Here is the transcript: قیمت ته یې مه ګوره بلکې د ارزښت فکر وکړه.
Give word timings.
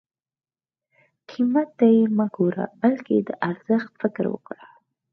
قیمت 1.29 1.69
ته 1.77 1.85
یې 1.95 2.03
مه 2.17 2.25
ګوره 2.35 2.65
بلکې 2.81 3.15
د 3.27 3.29
ارزښت 3.49 3.91
فکر 4.01 4.25
وکړه. 4.29 4.65